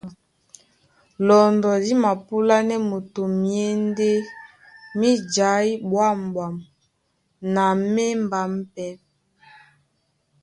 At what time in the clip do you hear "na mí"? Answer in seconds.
7.53-8.03